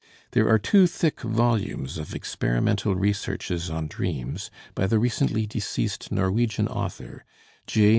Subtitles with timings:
[0.31, 6.67] There are two thick volumes of experimental researches on dreams by the recently deceased Norwegian
[6.67, 7.23] author,
[7.67, 7.89] J.